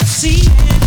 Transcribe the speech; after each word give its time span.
I 0.00 0.06
see 0.06 0.40
it. 0.44 0.83